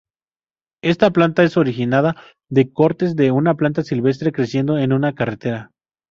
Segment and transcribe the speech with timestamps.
[0.81, 2.15] Esta planta se origina
[2.49, 5.69] de cortes de una planta silvestre creciendo en una carretera.